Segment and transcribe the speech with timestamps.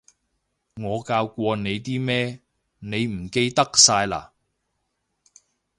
[0.81, 2.39] 我教過你啲咩，
[2.79, 4.29] 你唔記得晒嘞？